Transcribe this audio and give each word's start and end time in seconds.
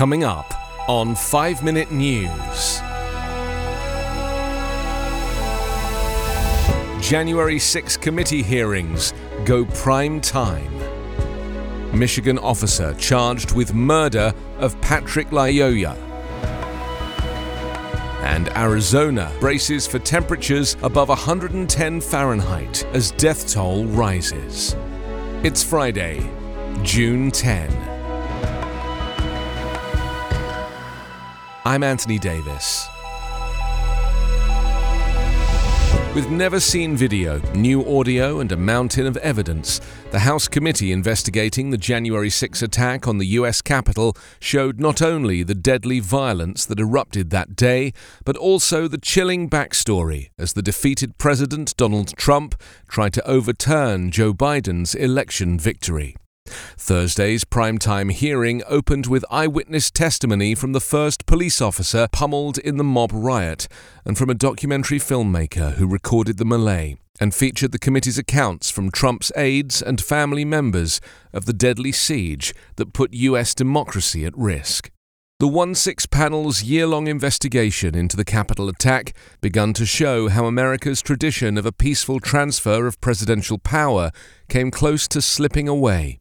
Coming 0.00 0.24
up 0.24 0.54
on 0.88 1.14
5 1.14 1.62
Minute 1.62 1.92
News. 1.92 2.80
January 7.06 7.58
6 7.58 7.98
committee 7.98 8.42
hearings 8.42 9.12
go 9.44 9.66
prime 9.66 10.18
time. 10.22 10.72
Michigan 11.92 12.38
officer 12.38 12.94
charged 12.94 13.54
with 13.54 13.74
murder 13.74 14.32
of 14.56 14.80
Patrick 14.80 15.28
Lyoya. 15.28 15.94
And 18.22 18.48
Arizona 18.56 19.30
braces 19.38 19.86
for 19.86 19.98
temperatures 19.98 20.78
above 20.82 21.10
110 21.10 22.00
Fahrenheit 22.00 22.86
as 22.94 23.10
death 23.10 23.52
toll 23.52 23.84
rises. 23.84 24.74
It's 25.44 25.62
Friday, 25.62 26.26
June 26.84 27.30
10. 27.30 27.99
I'm 31.66 31.82
Anthony 31.82 32.18
Davis. 32.18 32.88
With 36.14 36.30
never 36.30 36.58
seen 36.58 36.96
video, 36.96 37.38
new 37.52 37.98
audio, 37.98 38.40
and 38.40 38.50
a 38.50 38.56
mountain 38.56 39.06
of 39.06 39.18
evidence, 39.18 39.78
the 40.10 40.20
House 40.20 40.48
committee 40.48 40.90
investigating 40.90 41.68
the 41.68 41.76
January 41.76 42.30
6 42.30 42.62
attack 42.62 43.06
on 43.06 43.18
the 43.18 43.26
US 43.26 43.60
Capitol 43.60 44.16
showed 44.40 44.80
not 44.80 45.02
only 45.02 45.42
the 45.42 45.54
deadly 45.54 46.00
violence 46.00 46.64
that 46.64 46.80
erupted 46.80 47.28
that 47.28 47.56
day, 47.56 47.92
but 48.24 48.38
also 48.38 48.88
the 48.88 48.96
chilling 48.96 49.50
backstory 49.50 50.30
as 50.38 50.54
the 50.54 50.62
defeated 50.62 51.18
President 51.18 51.76
Donald 51.76 52.16
Trump 52.16 52.60
tried 52.88 53.12
to 53.12 53.28
overturn 53.28 54.10
Joe 54.10 54.32
Biden's 54.32 54.94
election 54.94 55.58
victory. 55.58 56.16
Thursday's 56.90 57.44
primetime 57.44 58.10
hearing 58.10 58.62
opened 58.66 59.06
with 59.06 59.24
eyewitness 59.30 59.92
testimony 59.92 60.56
from 60.56 60.72
the 60.72 60.80
first 60.80 61.24
police 61.24 61.60
officer 61.60 62.08
pummeled 62.10 62.58
in 62.58 62.78
the 62.78 62.82
mob 62.82 63.12
riot 63.12 63.68
and 64.04 64.18
from 64.18 64.28
a 64.28 64.34
documentary 64.34 64.98
filmmaker 64.98 65.74
who 65.74 65.86
recorded 65.86 66.38
the 66.38 66.44
melee 66.44 66.96
and 67.20 67.32
featured 67.32 67.70
the 67.70 67.78
committee's 67.78 68.18
accounts 68.18 68.70
from 68.70 68.90
Trump's 68.90 69.30
aides 69.36 69.80
and 69.80 70.00
family 70.00 70.44
members 70.44 71.00
of 71.32 71.44
the 71.44 71.52
deadly 71.52 71.92
siege 71.92 72.52
that 72.76 72.92
put 72.92 73.12
U.S. 73.12 73.54
democracy 73.54 74.24
at 74.24 74.36
risk. 74.36 74.90
The 75.38 75.46
1 75.46 75.74
6 75.76 76.06
panel's 76.06 76.64
year 76.64 76.86
long 76.86 77.06
investigation 77.06 77.94
into 77.94 78.16
the 78.16 78.24
Capitol 78.24 78.68
attack 78.68 79.14
begun 79.40 79.74
to 79.74 79.86
show 79.86 80.28
how 80.28 80.46
America's 80.46 81.02
tradition 81.02 81.56
of 81.56 81.66
a 81.66 81.72
peaceful 81.72 82.18
transfer 82.18 82.86
of 82.86 83.00
presidential 83.00 83.58
power 83.58 84.10
came 84.48 84.70
close 84.72 85.06
to 85.06 85.22
slipping 85.22 85.68
away. 85.68 86.20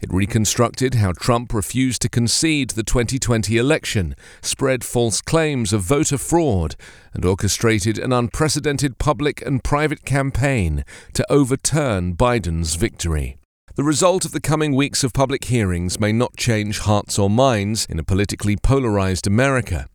It 0.00 0.12
reconstructed 0.12 0.94
how 0.94 1.12
Trump 1.12 1.52
refused 1.52 2.02
to 2.02 2.08
concede 2.08 2.70
the 2.70 2.82
2020 2.82 3.56
election, 3.56 4.14
spread 4.42 4.84
false 4.84 5.20
claims 5.20 5.72
of 5.72 5.82
voter 5.82 6.18
fraud, 6.18 6.76
and 7.12 7.24
orchestrated 7.24 7.98
an 7.98 8.12
unprecedented 8.12 8.98
public 8.98 9.40
and 9.42 9.64
private 9.64 10.04
campaign 10.04 10.84
to 11.14 11.24
overturn 11.30 12.14
Biden's 12.16 12.74
victory. 12.74 13.38
The 13.76 13.82
result 13.82 14.24
of 14.24 14.30
the 14.30 14.40
coming 14.40 14.76
weeks 14.76 15.02
of 15.02 15.12
public 15.12 15.46
hearings 15.46 15.98
may 15.98 16.12
not 16.12 16.36
change 16.36 16.78
hearts 16.78 17.18
or 17.18 17.28
minds 17.28 17.86
in 17.86 17.98
a 17.98 18.04
politically 18.04 18.56
polarized 18.56 19.26
America. 19.26 19.86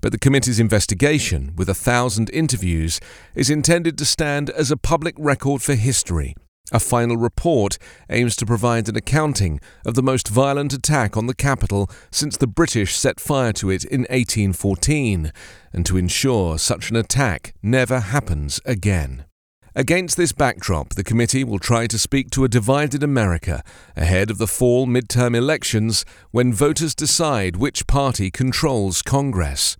But 0.00 0.10
the 0.12 0.18
committee's 0.18 0.58
investigation, 0.58 1.52
with 1.54 1.68
a 1.68 1.74
thousand 1.74 2.30
interviews, 2.30 3.00
is 3.34 3.50
intended 3.50 3.96
to 3.98 4.04
stand 4.04 4.50
as 4.50 4.70
a 4.70 4.76
public 4.76 5.14
record 5.18 5.62
for 5.62 5.74
history 5.74 6.34
a 6.72 6.80
final 6.80 7.16
report 7.16 7.78
aims 8.10 8.36
to 8.36 8.46
provide 8.46 8.88
an 8.88 8.96
accounting 8.96 9.60
of 9.86 9.94
the 9.94 10.02
most 10.02 10.28
violent 10.28 10.72
attack 10.72 11.16
on 11.16 11.26
the 11.26 11.34
Capitol 11.34 11.90
since 12.10 12.36
the 12.36 12.46
British 12.46 12.96
set 12.96 13.20
fire 13.20 13.52
to 13.54 13.70
it 13.70 13.84
in 13.84 14.02
1814, 14.02 15.32
and 15.72 15.86
to 15.86 15.96
ensure 15.96 16.58
such 16.58 16.90
an 16.90 16.96
attack 16.96 17.54
never 17.62 18.00
happens 18.00 18.60
again. 18.64 19.24
Against 19.74 20.16
this 20.16 20.32
backdrop, 20.32 20.94
the 20.94 21.04
committee 21.04 21.44
will 21.44 21.60
try 21.60 21.86
to 21.86 21.98
speak 21.98 22.30
to 22.30 22.44
a 22.44 22.48
divided 22.48 23.02
America 23.02 23.62
ahead 23.96 24.30
of 24.30 24.38
the 24.38 24.48
fall 24.48 24.86
midterm 24.86 25.36
elections 25.36 26.04
when 26.32 26.52
voters 26.52 26.94
decide 26.94 27.56
which 27.56 27.86
party 27.86 28.30
controls 28.30 29.02
Congress. 29.02 29.76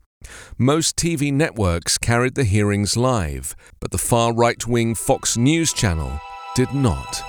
Most 0.56 0.96
TV 0.96 1.32
networks 1.32 1.98
carried 1.98 2.34
the 2.34 2.44
hearings 2.44 2.96
live, 2.96 3.56
but 3.80 3.90
the 3.90 3.98
far 3.98 4.32
right 4.32 4.64
wing 4.66 4.94
Fox 4.94 5.36
News 5.36 5.72
channel 5.72 6.20
did 6.58 6.74
not. 6.74 7.22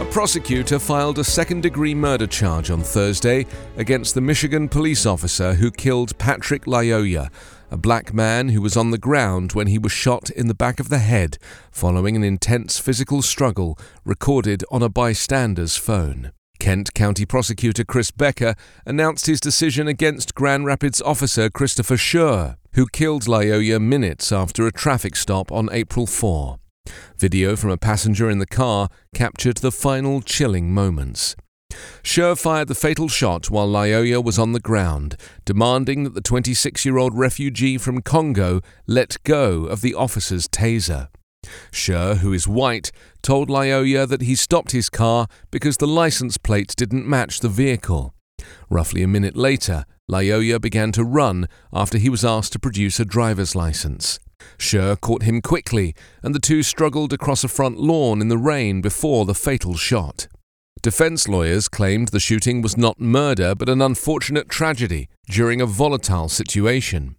A 0.00 0.08
prosecutor 0.10 0.78
filed 0.78 1.18
a 1.18 1.24
second 1.24 1.62
degree 1.62 1.94
murder 1.94 2.26
charge 2.26 2.70
on 2.70 2.80
Thursday 2.80 3.44
against 3.76 4.14
the 4.14 4.22
Michigan 4.22 4.66
police 4.66 5.04
officer 5.04 5.52
who 5.52 5.70
killed 5.70 6.16
Patrick 6.16 6.64
Lyoya, 6.64 7.30
a 7.70 7.76
black 7.76 8.14
man 8.14 8.48
who 8.48 8.62
was 8.62 8.78
on 8.78 8.92
the 8.92 8.98
ground 8.98 9.52
when 9.52 9.66
he 9.66 9.78
was 9.78 9.92
shot 9.92 10.30
in 10.30 10.46
the 10.46 10.54
back 10.54 10.80
of 10.80 10.88
the 10.88 11.00
head 11.00 11.36
following 11.70 12.16
an 12.16 12.24
intense 12.24 12.78
physical 12.78 13.20
struggle 13.20 13.78
recorded 14.06 14.64
on 14.70 14.82
a 14.82 14.88
bystander's 14.88 15.76
phone. 15.76 16.32
Kent 16.58 16.94
County 16.94 17.26
Prosecutor 17.26 17.84
Chris 17.84 18.10
Becker 18.10 18.54
announced 18.86 19.26
his 19.26 19.38
decision 19.38 19.86
against 19.86 20.34
Grand 20.34 20.64
Rapids 20.64 21.02
officer 21.02 21.50
Christopher 21.50 21.98
Schurr, 21.98 22.56
who 22.74 22.86
killed 22.88 23.24
Lyoya 23.24 23.80
minutes 23.80 24.32
after 24.32 24.66
a 24.66 24.72
traffic 24.72 25.14
stop 25.14 25.52
on 25.52 25.68
April 25.72 26.06
4. 26.06 26.58
Video 27.16 27.54
from 27.54 27.70
a 27.70 27.76
passenger 27.76 28.28
in 28.28 28.40
the 28.40 28.46
car 28.46 28.88
captured 29.14 29.58
the 29.58 29.70
final 29.70 30.20
chilling 30.20 30.74
moments. 30.74 31.36
Schurr 32.02 32.34
fired 32.34 32.68
the 32.68 32.74
fatal 32.74 33.08
shot 33.08 33.48
while 33.48 33.68
Lyoya 33.68 34.22
was 34.22 34.38
on 34.38 34.52
the 34.52 34.60
ground, 34.60 35.16
demanding 35.44 36.02
that 36.04 36.14
the 36.14 36.20
26 36.20 36.84
year 36.84 36.98
old 36.98 37.16
refugee 37.16 37.78
from 37.78 38.02
Congo 38.02 38.60
let 38.86 39.22
go 39.22 39.64
of 39.64 39.80
the 39.80 39.94
officer's 39.94 40.48
taser. 40.48 41.08
Schurr, 41.72 42.16
who 42.16 42.32
is 42.32 42.48
white, 42.48 42.90
told 43.22 43.48
Lyoya 43.48 44.08
that 44.08 44.22
he 44.22 44.34
stopped 44.34 44.72
his 44.72 44.90
car 44.90 45.28
because 45.50 45.76
the 45.76 45.86
license 45.86 46.38
plate 46.38 46.74
didn't 46.76 47.06
match 47.06 47.40
the 47.40 47.48
vehicle. 47.48 48.14
Roughly 48.70 49.02
a 49.02 49.08
minute 49.08 49.36
later, 49.36 49.84
Lyoya 50.10 50.60
began 50.60 50.92
to 50.92 51.04
run 51.04 51.48
after 51.72 51.98
he 51.98 52.08
was 52.08 52.24
asked 52.24 52.52
to 52.52 52.58
produce 52.58 52.98
a 52.98 53.04
driver's 53.04 53.54
license. 53.54 54.18
Schurr 54.58 54.96
caught 54.96 55.22
him 55.22 55.40
quickly, 55.40 55.94
and 56.22 56.34
the 56.34 56.40
two 56.40 56.62
struggled 56.62 57.12
across 57.12 57.44
a 57.44 57.48
front 57.48 57.78
lawn 57.78 58.20
in 58.20 58.28
the 58.28 58.38
rain 58.38 58.80
before 58.80 59.24
the 59.24 59.34
fatal 59.34 59.74
shot. 59.74 60.28
Defense 60.82 61.28
lawyers 61.28 61.68
claimed 61.68 62.08
the 62.08 62.20
shooting 62.20 62.60
was 62.60 62.76
not 62.76 63.00
murder 63.00 63.54
but 63.54 63.70
an 63.70 63.80
unfortunate 63.80 64.50
tragedy 64.50 65.08
during 65.30 65.60
a 65.60 65.66
volatile 65.66 66.28
situation. 66.28 67.16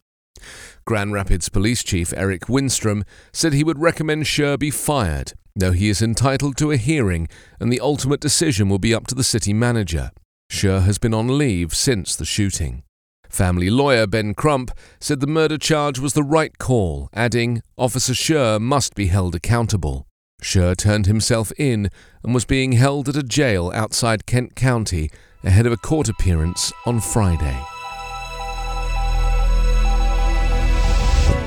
Grand 0.86 1.14
Rapids 1.14 1.50
Police 1.50 1.84
Chief 1.84 2.14
Eric 2.16 2.42
Winstrom 2.46 3.04
said 3.34 3.54
he 3.54 3.64
would 3.64 3.80
recommend 3.80 4.28
Schurr 4.28 4.58
be 4.58 4.70
fired, 4.70 5.34
though 5.56 5.72
he 5.72 5.90
is 5.90 6.02
entitled 6.02 6.58
to 6.58 6.70
a 6.70 6.78
hearing 6.78 7.28
and 7.60 7.74
the 7.74 7.80
ultimate 7.80 8.20
decision 8.20 8.70
will 8.70 8.78
be 8.78 8.94
up 8.94 9.08
to 9.08 9.16
the 9.16 9.24
city 9.24 9.54
manager. 9.54 10.12
Schurr 10.50 10.82
has 10.82 10.98
been 10.98 11.14
on 11.14 11.38
leave 11.38 11.74
since 11.74 12.16
the 12.16 12.26
shooting. 12.26 12.84
Family 13.30 13.70
lawyer 13.70 14.08
Ben 14.08 14.34
Crump 14.34 14.72
said 15.00 15.20
the 15.20 15.28
murder 15.28 15.58
charge 15.58 16.00
was 16.00 16.14
the 16.14 16.24
right 16.24 16.58
call, 16.58 17.10
adding, 17.14 17.62
Officer 17.78 18.14
Schurr 18.14 18.60
must 18.60 18.96
be 18.96 19.08
held 19.08 19.36
accountable. 19.36 20.08
Schurr 20.42 20.76
turned 20.76 21.06
himself 21.06 21.52
in 21.58 21.90
and 22.24 22.34
was 22.34 22.46
being 22.46 22.74
held 22.74 23.10
at 23.10 23.16
a 23.16 23.24
jail 23.24 23.72
outside 23.74 24.26
Kent 24.26 24.56
County 24.56 25.10
ahead 25.44 25.66
of 25.66 25.74
a 25.74 25.78
court 25.78 26.08
appearance 26.08 26.72
on 26.86 27.00
Friday. 27.00 27.75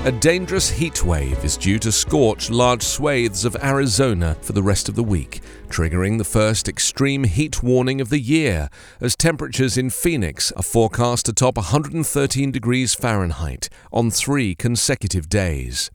A 0.09 0.21
dangerous 0.21 0.71
heat 0.71 1.05
wave 1.05 1.45
is 1.45 1.59
due 1.59 1.79
to 1.81 1.93
scorch 1.93 2.49
large 2.49 2.83
swathes 2.83 3.45
of 3.45 3.55
Arizona 3.63 4.39
for 4.41 4.55
the 4.55 4.63
rest 4.63 4.89
of 4.89 4.95
the 4.95 5.03
week, 5.03 5.43
triggering 5.69 6.17
the 6.17 6.25
first 6.25 6.67
extreme 6.67 7.25
heat 7.25 7.62
warning 7.62 8.00
of 8.00 8.09
the 8.09 8.19
year, 8.19 8.71
as 9.03 9.15
temperatures 9.15 9.77
in 9.77 9.91
Phoenix 9.91 10.50
are 10.53 10.62
forecast 10.62 11.27
to 11.27 11.35
top 11.35 11.59
113 11.59 12.50
degrees 12.50 12.94
Fahrenheit 12.94 13.69
on 13.93 14.11
three 14.11 14.55
consecutive 14.55 15.29
days. 15.29 15.91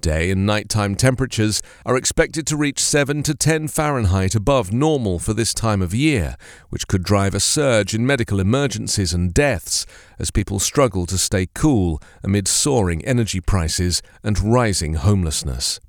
Day 0.00 0.30
and 0.30 0.46
nighttime 0.46 0.94
temperatures 0.94 1.62
are 1.84 1.96
expected 1.96 2.46
to 2.46 2.56
reach 2.56 2.80
7 2.80 3.22
to 3.22 3.34
10 3.34 3.68
Fahrenheit 3.68 4.34
above 4.34 4.72
normal 4.72 5.18
for 5.18 5.34
this 5.34 5.54
time 5.54 5.82
of 5.82 5.94
year, 5.94 6.36
which 6.70 6.88
could 6.88 7.02
drive 7.02 7.34
a 7.34 7.40
surge 7.40 7.94
in 7.94 8.06
medical 8.06 8.40
emergencies 8.40 9.12
and 9.12 9.34
deaths 9.34 9.86
as 10.18 10.30
people 10.30 10.58
struggle 10.58 11.06
to 11.06 11.18
stay 11.18 11.48
cool 11.54 12.00
amid 12.22 12.48
soaring 12.48 13.04
energy 13.04 13.40
prices 13.40 14.02
and 14.22 14.38
rising 14.40 14.94
homelessness. 14.94 15.80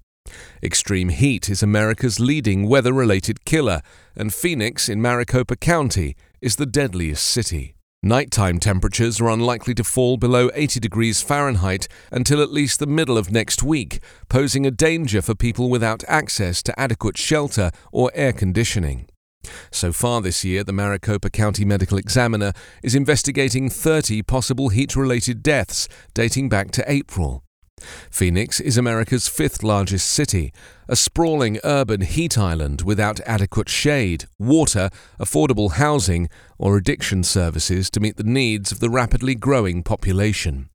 Extreme 0.63 1.10
heat 1.10 1.50
is 1.50 1.62
America's 1.62 2.19
leading 2.19 2.68
weather 2.68 2.94
related 2.94 3.45
killer, 3.45 3.81
and 4.16 4.33
Phoenix 4.33 4.89
in 4.89 5.01
Maricopa 5.01 5.56
County 5.56 6.16
is 6.42 6.56
the 6.56 6.66
deadliest 6.66 7.24
city. 7.24 7.75
Nighttime 8.03 8.59
temperatures 8.59 9.19
are 9.19 9.30
unlikely 9.30 9.74
to 9.74 9.83
fall 9.83 10.18
below 10.18 10.51
80 10.53 10.80
degrees 10.80 11.21
Fahrenheit 11.21 11.88
until 12.12 12.42
at 12.42 12.51
least 12.51 12.77
the 12.77 12.86
middle 12.86 13.18
of 13.18 13.31
next 13.31 13.63
week, 13.63 14.00
posing 14.30 14.65
a 14.65 14.69
danger 14.69 15.24
for 15.24 15.33
people 15.33 15.69
without 15.69 16.03
access 16.07 16.62
to 16.63 16.80
adequate 16.80 17.18
shelter 17.18 17.71
or 17.92 18.12
air 18.13 18.31
conditioning. 18.31 19.07
So 19.71 19.92
far 19.92 20.21
this 20.21 20.44
year, 20.44 20.63
the 20.63 20.74
Maricopa 20.74 21.30
County 21.30 21.65
Medical 21.65 21.97
Examiner 21.97 22.53
is 22.83 22.95
investigating 22.95 23.69
30 23.69 24.24
possible 24.24 24.69
heat 24.69 24.95
related 24.95 25.41
deaths 25.41 25.88
dating 26.13 26.50
back 26.50 26.71
to 26.71 26.91
April. 26.91 27.44
Phoenix 28.10 28.60
is 28.62 28.77
America's 28.77 29.27
fifth 29.27 29.62
largest 29.62 30.07
city, 30.07 30.54
a 30.88 30.95
sprawling 30.95 31.60
urban 31.63 32.01
heat 32.01 32.38
island 32.38 32.81
without 32.81 33.19
adequate 33.22 33.69
shade, 33.69 34.25
water, 34.39 34.89
affordable 35.19 35.74
housing, 35.74 36.30
or 36.57 36.77
addiction 36.77 37.24
services 37.24 37.89
to 37.89 38.00
meet 38.00 38.18
the 38.18 38.24
needs 38.24 38.72
of 38.72 38.80
the 38.80 38.89
rapidly 38.89 39.36
growing 39.36 39.83
population. 39.83 40.69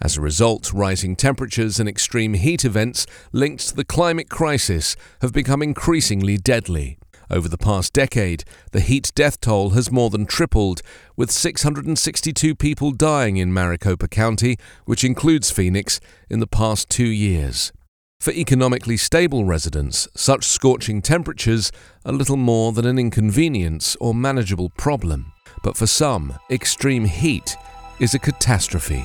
As 0.00 0.16
a 0.16 0.20
result, 0.20 0.72
rising 0.72 1.16
temperatures 1.16 1.78
and 1.78 1.88
extreme 1.88 2.34
heat 2.34 2.64
events 2.64 3.06
linked 3.32 3.68
to 3.68 3.76
the 3.76 3.84
climate 3.84 4.28
crisis 4.28 4.96
have 5.22 5.32
become 5.32 5.62
increasingly 5.62 6.36
deadly. 6.36 6.98
Over 7.34 7.48
the 7.48 7.58
past 7.58 7.92
decade, 7.92 8.44
the 8.70 8.78
heat 8.78 9.10
death 9.16 9.40
toll 9.40 9.70
has 9.70 9.90
more 9.90 10.08
than 10.08 10.24
tripled, 10.24 10.82
with 11.16 11.32
662 11.32 12.54
people 12.54 12.92
dying 12.92 13.38
in 13.38 13.52
Maricopa 13.52 14.06
County, 14.06 14.56
which 14.84 15.02
includes 15.02 15.50
Phoenix, 15.50 15.98
in 16.30 16.38
the 16.38 16.46
past 16.46 16.88
two 16.88 17.08
years. 17.08 17.72
For 18.20 18.30
economically 18.30 18.96
stable 18.96 19.44
residents, 19.44 20.06
such 20.14 20.44
scorching 20.44 21.02
temperatures 21.02 21.72
are 22.04 22.12
little 22.12 22.36
more 22.36 22.70
than 22.70 22.86
an 22.86 23.00
inconvenience 23.00 23.96
or 24.00 24.14
manageable 24.14 24.70
problem. 24.70 25.32
But 25.64 25.76
for 25.76 25.88
some, 25.88 26.38
extreme 26.48 27.04
heat 27.04 27.56
is 27.98 28.14
a 28.14 28.20
catastrophe. 28.20 29.04